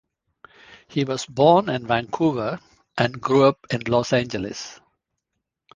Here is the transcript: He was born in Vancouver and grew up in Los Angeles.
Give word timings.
He 0.87 1.03
was 1.03 1.27
born 1.27 1.69
in 1.69 1.85
Vancouver 1.85 2.59
and 2.97 3.21
grew 3.21 3.43
up 3.43 3.67
in 3.69 3.81
Los 3.81 4.11
Angeles. 4.13 4.79